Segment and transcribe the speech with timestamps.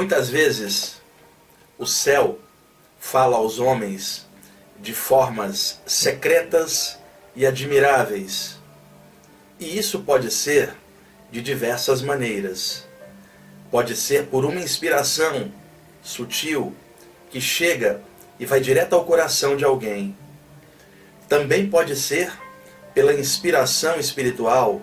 [0.00, 0.94] Muitas vezes
[1.76, 2.38] o céu
[2.98, 4.26] fala aos homens
[4.80, 6.98] de formas secretas
[7.36, 8.58] e admiráveis.
[9.58, 10.72] E isso pode ser
[11.30, 12.86] de diversas maneiras.
[13.70, 15.52] Pode ser por uma inspiração
[16.02, 16.74] sutil
[17.28, 18.00] que chega
[18.38, 20.16] e vai direto ao coração de alguém.
[21.28, 22.32] Também pode ser
[22.94, 24.80] pela inspiração espiritual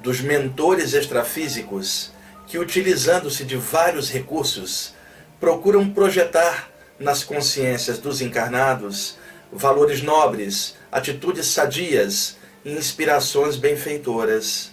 [0.00, 2.12] dos mentores extrafísicos
[2.48, 4.94] que, utilizando-se de vários recursos,
[5.38, 9.16] procuram projetar nas consciências dos encarnados
[9.52, 14.72] valores nobres, atitudes sadias e inspirações benfeitoras.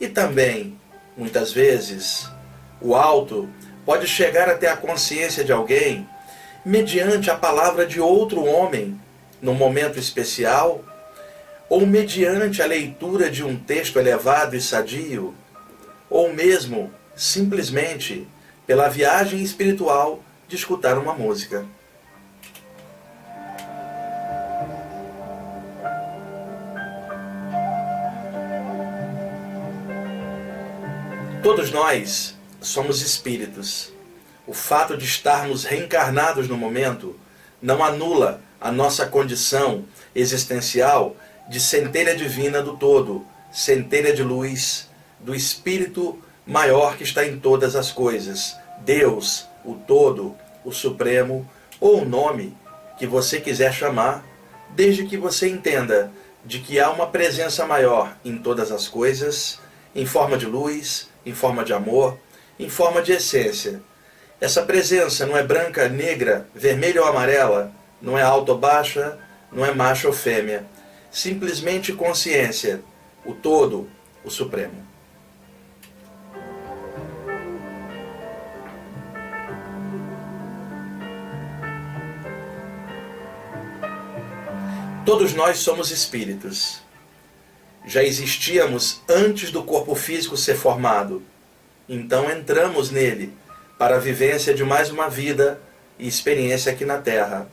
[0.00, 0.78] E também,
[1.16, 2.28] muitas vezes,
[2.80, 3.48] o alto
[3.84, 6.08] pode chegar até a consciência de alguém
[6.64, 8.98] mediante a palavra de outro homem,
[9.40, 10.84] num momento especial,
[11.68, 15.34] ou mediante a leitura de um texto elevado e sadio,
[16.10, 18.26] ou mesmo simplesmente
[18.66, 21.64] pela viagem espiritual de escutar uma música.
[31.42, 33.92] Todos nós somos espíritos.
[34.46, 37.18] O fato de estarmos reencarnados no momento
[37.62, 41.16] não anula a nossa condição existencial
[41.48, 44.89] de centelha divina do todo, centelha de luz
[45.20, 51.48] do Espírito maior que está em todas as coisas, Deus, o todo, o supremo,
[51.80, 52.56] ou o nome
[52.98, 54.24] que você quiser chamar,
[54.70, 56.10] desde que você entenda
[56.44, 59.58] de que há uma presença maior em todas as coisas,
[59.94, 62.18] em forma de luz, em forma de amor,
[62.58, 63.80] em forma de essência.
[64.40, 69.18] Essa presença não é branca, negra, vermelha ou amarela, não é alta ou baixa,
[69.52, 70.64] não é macho ou fêmea.
[71.10, 72.80] Simplesmente consciência,
[73.24, 73.88] o todo,
[74.24, 74.89] o supremo.
[85.10, 86.82] Todos nós somos espíritos.
[87.84, 91.20] Já existíamos antes do corpo físico ser formado.
[91.88, 93.34] Então entramos nele
[93.76, 95.60] para a vivência de mais uma vida
[95.98, 97.48] e experiência aqui na Terra.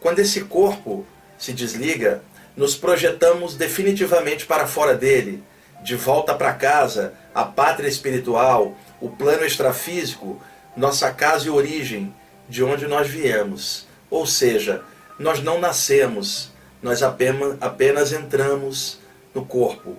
[0.00, 1.06] Quando esse corpo
[1.38, 2.24] se desliga,
[2.56, 5.44] nos projetamos definitivamente para fora dele,
[5.84, 10.42] de volta para casa, a pátria espiritual, o plano extrafísico,
[10.76, 12.12] nossa casa e origem,
[12.48, 13.86] de onde nós viemos.
[14.10, 14.82] Ou seja,
[15.20, 16.50] nós não nascemos,
[16.86, 19.00] nós apenas, apenas entramos
[19.34, 19.96] no corpo.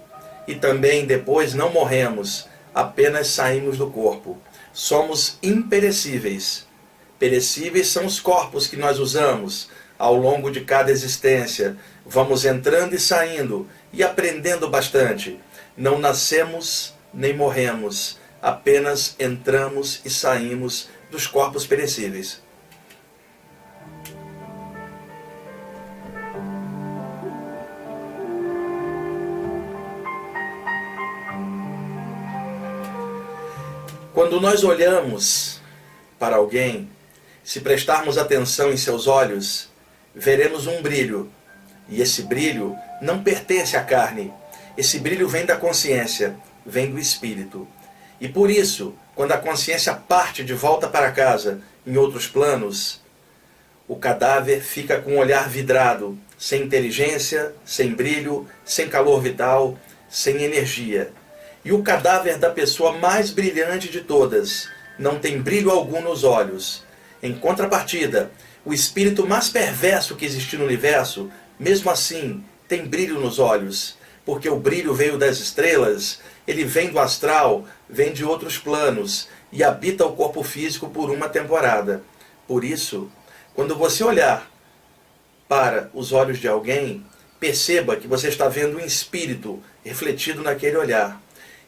[0.47, 4.37] E também depois não morremos, apenas saímos do corpo.
[4.71, 6.65] Somos imperecíveis.
[7.19, 11.75] Perecíveis são os corpos que nós usamos ao longo de cada existência.
[12.05, 15.37] Vamos entrando e saindo e aprendendo bastante.
[15.75, 22.41] Não nascemos nem morremos, apenas entramos e saímos dos corpos perecíveis.
[34.17, 35.61] Quando nós olhamos
[36.17, 36.89] para alguém,
[37.43, 39.69] se prestarmos atenção em seus olhos,
[40.15, 41.29] veremos um brilho.
[41.87, 44.33] E esse brilho não pertence à carne.
[44.75, 46.35] Esse brilho vem da consciência,
[46.65, 47.67] vem do espírito.
[48.19, 52.99] E por isso, quando a consciência parte de volta para casa, em outros planos,
[53.87, 59.77] o cadáver fica com o olhar vidrado, sem inteligência, sem brilho, sem calor vital,
[60.09, 61.13] sem energia.
[61.67, 66.81] E o cadáver da pessoa mais brilhante de todas não tem brilho algum nos olhos.
[67.21, 68.31] Em contrapartida,
[68.63, 71.29] o espírito mais perverso que existe no universo,
[71.59, 76.99] mesmo assim, tem brilho nos olhos, porque o brilho veio das estrelas, ele vem do
[76.99, 82.01] astral, vem de outros planos e habita o corpo físico por uma temporada.
[82.47, 83.11] Por isso,
[83.53, 84.49] quando você olhar
[85.49, 87.05] para os olhos de alguém,
[87.41, 91.26] perceba que você está vendo um espírito refletido naquele olhar.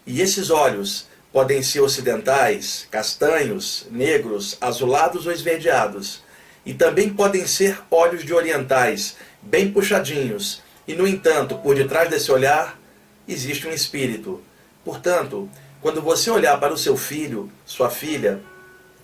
[0.10, 6.24] E esses olhos podem ser ocidentais, castanhos, negros, azulados ou esverdeados.
[6.66, 10.64] E também podem ser olhos de orientais, bem puxadinhos.
[10.88, 12.80] E, no entanto, por detrás desse olhar,
[13.28, 14.42] existe um espírito.
[14.84, 15.48] Portanto,
[15.80, 18.42] quando você olhar para o seu filho, sua filha,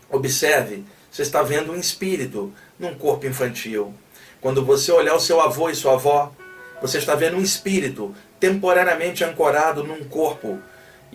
[0.10, 3.94] observe, você está vendo um espírito num corpo infantil.
[4.42, 6.34] Quando você olhar o seu avô e sua avó,
[6.82, 10.60] você está vendo um espírito temporariamente ancorado num corpo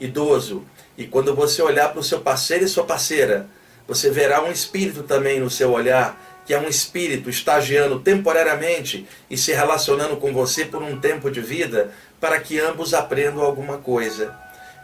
[0.01, 0.65] idoso.
[0.99, 3.47] E quando você olhar para o seu parceiro e sua parceira,
[3.87, 9.37] você verá um espírito também no seu olhar, que é um espírito estagiando temporariamente e
[9.37, 14.35] se relacionando com você por um tempo de vida, para que ambos aprendam alguma coisa.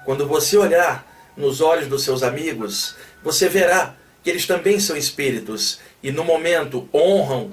[0.05, 1.05] Quando você olhar
[1.37, 6.89] nos olhos dos seus amigos, você verá que eles também são espíritos e no momento
[6.93, 7.53] honram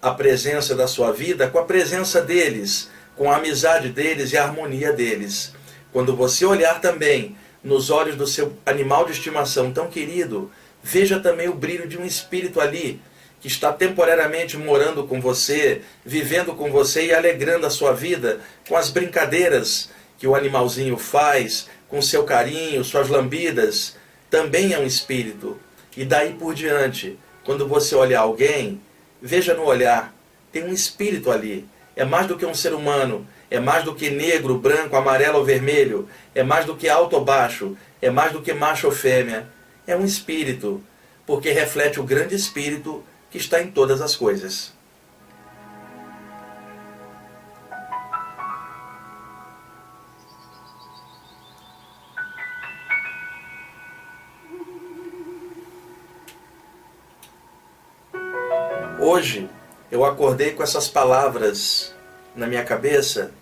[0.00, 4.44] a presença da sua vida com a presença deles, com a amizade deles e a
[4.44, 5.52] harmonia deles.
[5.92, 10.50] Quando você olhar também nos olhos do seu animal de estimação tão querido,
[10.82, 13.00] veja também o brilho de um espírito ali
[13.40, 18.76] que está temporariamente morando com você, vivendo com você e alegrando a sua vida com
[18.76, 23.96] as brincadeiras que o animalzinho faz, com seu carinho, suas lambidas,
[24.28, 25.58] também é um espírito.
[25.96, 28.80] E daí por diante, quando você olhar alguém,
[29.22, 30.14] veja no olhar,
[30.50, 31.66] tem um espírito ali.
[31.98, 35.44] É mais do que um ser humano, é mais do que negro, branco, amarelo ou
[35.44, 39.48] vermelho, é mais do que alto ou baixo, é mais do que macho ou fêmea.
[39.84, 40.80] É um espírito,
[41.26, 43.02] porque reflete o grande espírito
[43.32, 44.72] que está em todas as coisas.
[59.00, 59.48] Hoje
[59.90, 61.94] eu acordei com essas palavras
[62.36, 63.32] na minha cabeça,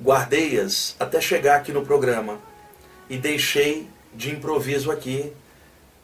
[0.00, 2.38] guardei-as até chegar aqui no programa
[3.10, 5.32] e deixei de improviso aqui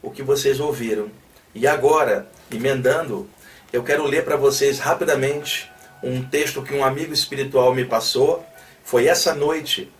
[0.01, 1.09] o que vocês ouviram.
[1.53, 3.27] E agora, emendando,
[3.71, 5.71] eu quero ler para vocês rapidamente
[6.03, 8.45] um texto que um amigo espiritual me passou.
[8.83, 9.91] Foi essa noite,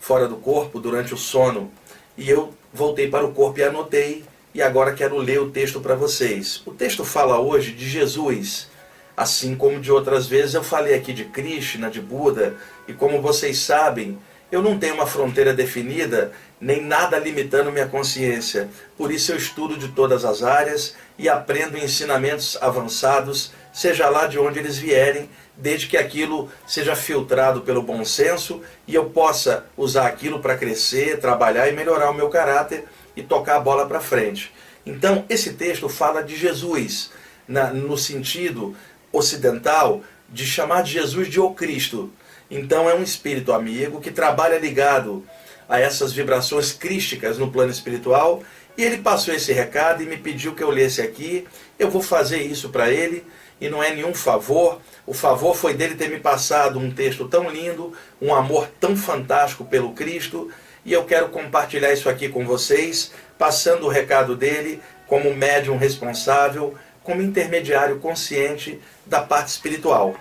[0.00, 1.70] fora do corpo, durante o sono,
[2.16, 5.94] e eu voltei para o corpo e anotei, e agora quero ler o texto para
[5.94, 6.62] vocês.
[6.64, 8.68] O texto fala hoje de Jesus,
[9.16, 12.54] assim como de outras vezes eu falei aqui de Krishna, de Buda,
[12.88, 14.18] e como vocês sabem,
[14.50, 18.68] eu não tenho uma fronteira definida, nem nada limitando minha consciência.
[18.96, 24.38] Por isso eu estudo de todas as áreas e aprendo ensinamentos avançados, seja lá de
[24.38, 30.06] onde eles vierem, desde que aquilo seja filtrado pelo bom senso e eu possa usar
[30.06, 32.84] aquilo para crescer, trabalhar e melhorar o meu caráter
[33.16, 34.52] e tocar a bola para frente.
[34.84, 37.10] Então, esse texto fala de Jesus,
[37.46, 38.74] na, no sentido
[39.16, 42.12] ocidental de chamar de Jesus de O Cristo.
[42.50, 45.24] Então é um espírito amigo que trabalha ligado
[45.68, 48.42] a essas vibrações crísticas no plano espiritual.
[48.76, 51.46] E ele passou esse recado e me pediu que eu lesse aqui.
[51.78, 53.24] Eu vou fazer isso para ele
[53.60, 54.80] e não é nenhum favor.
[55.06, 59.64] O favor foi dele ter me passado um texto tão lindo, um amor tão fantástico
[59.64, 60.50] pelo Cristo.
[60.84, 66.74] E eu quero compartilhar isso aqui com vocês, passando o recado dele como médium responsável,
[67.04, 70.16] como intermediário consciente da parte espiritual.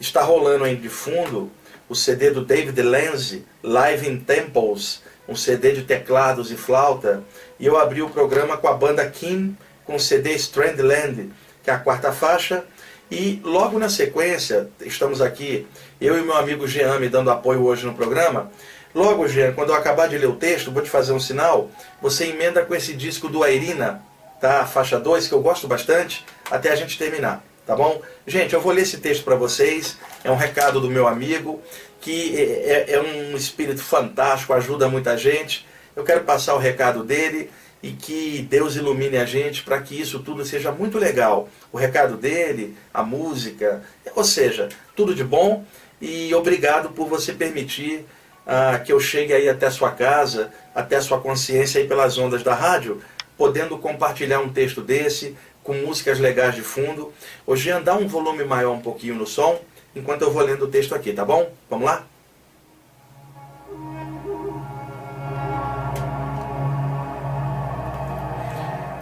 [0.00, 1.50] Está rolando aí de fundo
[1.88, 7.22] o CD do David Lenz, Live in Temples, um CD de teclados e flauta,
[7.58, 11.30] e eu abri o programa com a banda Kim, com o CD Strandland,
[11.64, 12.64] que é a quarta faixa,
[13.10, 15.66] e logo na sequência, estamos aqui,
[16.00, 18.52] eu e meu amigo Jean me dando apoio hoje no programa.
[18.94, 22.26] Logo, Jean, quando eu acabar de ler o texto, vou te fazer um sinal, você
[22.26, 24.00] emenda com esse disco do Airina,
[24.40, 24.64] tá?
[24.64, 28.02] Faixa 2, que eu gosto bastante, até a gente terminar tá bom?
[28.26, 31.62] Gente, eu vou ler esse texto para vocês, é um recado do meu amigo,
[32.00, 35.64] que é, é, é, um espírito fantástico, ajuda muita gente.
[35.94, 37.48] Eu quero passar o recado dele
[37.80, 41.48] e que Deus ilumine a gente para que isso tudo seja muito legal.
[41.70, 43.82] O recado dele, a música,
[44.16, 45.64] ou seja, tudo de bom
[46.00, 48.04] e obrigado por você permitir
[48.44, 52.18] ah, que eu chegue aí até a sua casa, até a sua consciência aí pelas
[52.18, 53.00] ondas da rádio,
[53.40, 57.10] podendo compartilhar um texto desse, com músicas legais de fundo.
[57.46, 59.58] Hoje andar um volume maior um pouquinho no som,
[59.96, 61.50] enquanto eu vou lendo o texto aqui, tá bom?
[61.70, 62.04] Vamos lá?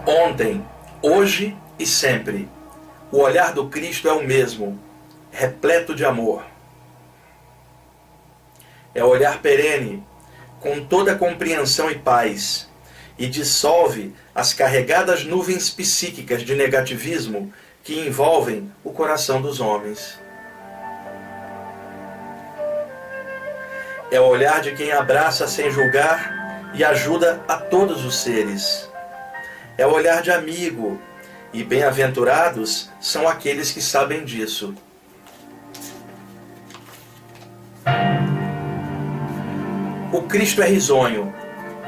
[0.07, 0.65] Ontem,
[1.01, 2.47] hoje e sempre,
[3.11, 4.79] o olhar do Cristo é o mesmo,
[5.31, 6.45] repleto de amor.
[8.95, 10.01] É o olhar perene,
[10.61, 12.68] com toda compreensão e paz
[13.19, 20.17] e dissolve as carregadas nuvens psíquicas de negativismo que envolvem o coração dos homens.
[24.09, 28.89] É o olhar de quem abraça sem julgar e ajuda a todos os seres.
[29.77, 30.99] É o olhar de amigo,
[31.51, 34.73] e bem-aventurados são aqueles que sabem disso.
[40.11, 41.33] O Cristo é risonho,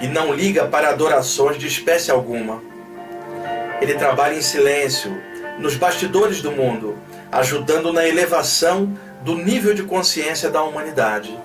[0.02, 2.62] e não liga para adorações de espécie alguma.
[3.82, 5.16] Ele trabalha em silêncio,
[5.60, 6.98] nos bastidores do mundo,
[7.32, 11.38] ajudando na elevação do nível de consciência da humanidade.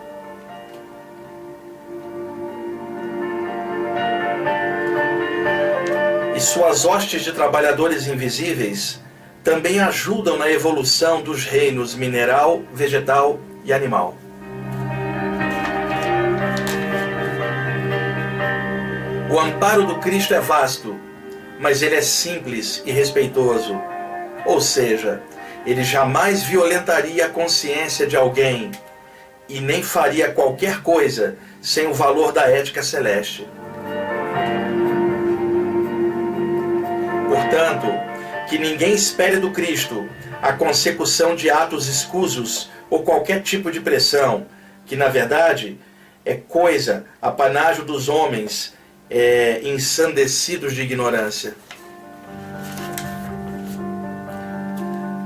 [6.34, 9.00] E suas hostes de trabalhadores invisíveis
[9.42, 14.14] também ajudam na evolução dos reinos mineral, vegetal e animal.
[19.36, 20.98] O amparo do Cristo é vasto,
[21.60, 23.78] mas ele é simples e respeitoso.
[24.46, 25.20] Ou seja,
[25.66, 28.70] ele jamais violentaria a consciência de alguém
[29.46, 33.46] e nem faria qualquer coisa sem o valor da ética celeste.
[37.28, 37.88] Portanto,
[38.48, 40.08] que ninguém espere do Cristo
[40.40, 44.46] a consecução de atos escusos ou qualquer tipo de pressão,
[44.86, 45.78] que na verdade
[46.24, 48.74] é coisa, apanágio dos homens
[49.10, 51.54] é, ensandecidos de ignorância.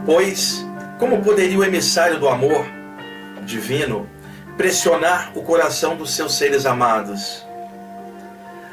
[0.04, 0.64] Pois,
[0.98, 2.64] como poderia o emissário do amor
[3.44, 4.08] divino
[4.56, 7.44] pressionar o coração dos seus seres amados?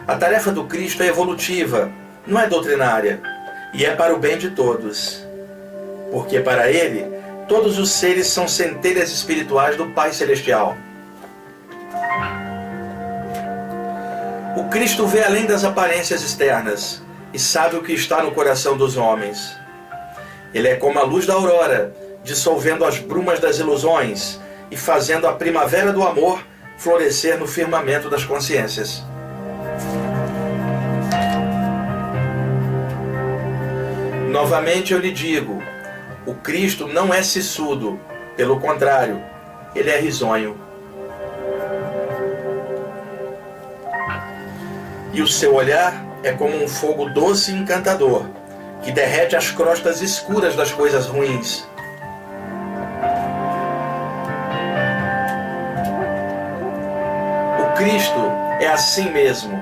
[0.08, 1.92] A tarefa do Cristo é evolutiva,
[2.26, 3.22] não é doutrinária,
[3.74, 5.26] e é para o bem de todos.
[6.12, 7.06] Porque para ele,
[7.48, 10.78] todos os seres são centelhas espirituais do Pai Celestial.
[14.58, 18.98] O Cristo vê além das aparências externas e sabe o que está no coração dos
[18.98, 19.56] homens.
[20.52, 24.40] Ele é como a luz da aurora, dissolvendo as brumas das ilusões
[24.72, 26.44] e fazendo a primavera do amor
[26.76, 29.04] florescer no firmamento das consciências.
[34.32, 35.62] Novamente eu lhe digo:
[36.26, 38.00] o Cristo não é sisudo,
[38.36, 39.22] pelo contrário,
[39.76, 40.67] ele é risonho.
[45.18, 48.28] E o seu olhar é como um fogo doce e encantador
[48.84, 51.68] que derrete as crostas escuras das coisas ruins.
[57.60, 58.20] O Cristo
[58.60, 59.60] é assim mesmo,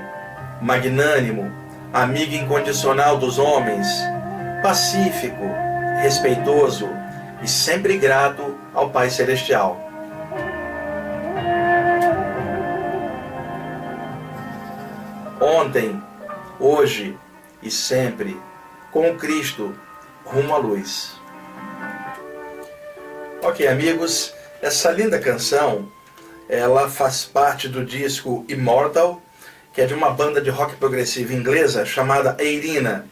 [0.62, 1.50] magnânimo,
[1.94, 3.88] amigo incondicional dos homens,
[4.62, 5.46] pacífico,
[6.02, 6.90] respeitoso
[7.42, 9.85] e sempre grato ao Pai Celestial.
[15.40, 16.02] Ontem,
[16.60, 17.18] hoje
[17.62, 18.40] e sempre
[18.90, 19.76] com Cristo
[20.24, 21.14] rumo à luz.
[23.42, 25.92] Ok, amigos, essa linda canção
[26.48, 29.22] ela faz parte do disco Immortal,
[29.74, 33.06] que é de uma banda de rock progressivo inglesa chamada Eirina.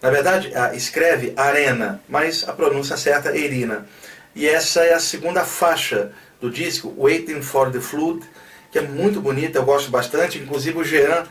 [0.00, 3.88] Na verdade, escreve Arena, mas a pronúncia certa é Eirina.
[4.36, 8.24] E essa é a segunda faixa do disco, Waiting for the Flood,
[8.70, 10.38] que é muito bonita, eu gosto bastante.
[10.38, 11.26] Inclusive o Jean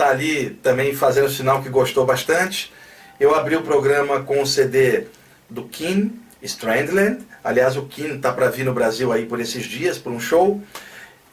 [0.00, 2.72] está ali também fazendo sinal que gostou bastante.
[3.18, 5.04] Eu abri o programa com o CD
[5.48, 7.18] do Kim, Strandland.
[7.44, 10.58] Aliás, o Kim tá para vir no Brasil aí por esses dias, por um show.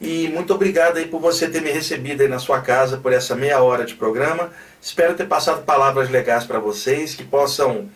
[0.00, 3.36] e muito obrigado aí por você ter me recebido aí na sua casa por essa
[3.36, 4.50] meia hora de programa.
[4.80, 7.88] Espero ter passado palavras legais para vocês que possam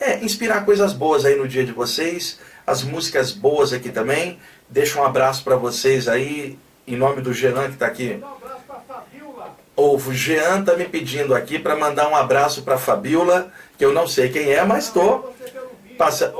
[0.00, 2.38] é, inspirar coisas boas aí no dia de vocês.
[2.66, 4.38] As músicas boas aqui também.
[4.68, 8.22] Deixo um abraço para vocês aí, em nome do Jean que está aqui.
[9.74, 14.06] O Jean está me pedindo aqui para mandar um abraço para Fabiola, que eu não
[14.06, 15.34] sei quem é, mas estou.
[15.96, 16.34] Passa...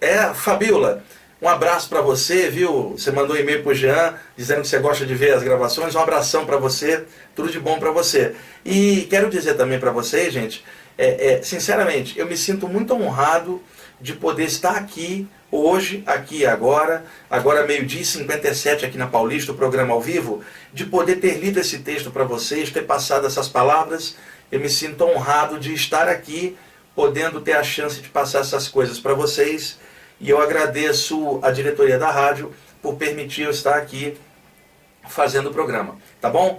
[0.00, 1.02] É, Fabiola.
[1.40, 2.92] Um abraço para você, viu?
[2.96, 5.94] Você mandou um e-mail para o Jean dizendo que você gosta de ver as gravações.
[5.94, 8.34] Um abração para você, tudo de bom para você.
[8.64, 10.64] E quero dizer também para vocês, gente,
[10.98, 13.62] é, é, sinceramente, eu me sinto muito honrado
[14.00, 19.56] de poder estar aqui hoje, aqui agora, agora meio-dia e 57 aqui na Paulista, o
[19.56, 24.16] programa ao vivo, de poder ter lido esse texto para vocês, ter passado essas palavras.
[24.50, 26.56] Eu me sinto honrado de estar aqui,
[26.94, 29.78] podendo ter a chance de passar essas coisas para vocês
[30.18, 34.16] e eu agradeço a diretoria da rádio por permitir eu estar aqui
[35.08, 36.58] fazendo o programa, tá bom?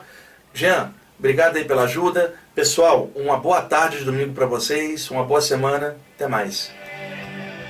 [0.53, 2.34] Jean, obrigado aí pela ajuda.
[2.54, 5.98] Pessoal, uma boa tarde de domingo para vocês, uma boa semana.
[6.16, 6.77] Até mais.